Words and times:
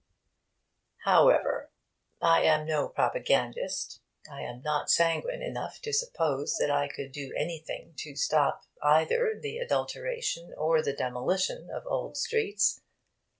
However, 1.05 1.69
I 2.23 2.41
am 2.41 2.65
no 2.65 2.89
propagandist. 2.89 4.01
I 4.31 4.41
am 4.41 4.63
not 4.63 4.89
sanguine 4.89 5.43
enough 5.43 5.79
to 5.81 5.93
suppose 5.93 6.57
that 6.59 6.71
I 6.71 6.87
could 6.87 7.11
do 7.11 7.31
anything 7.37 7.93
to 7.97 8.15
stop 8.15 8.63
either 8.81 9.39
the 9.39 9.59
adulteration 9.59 10.55
or 10.57 10.81
the 10.81 10.93
demolition 10.95 11.69
of 11.71 11.85
old 11.85 12.17
streets. 12.17 12.81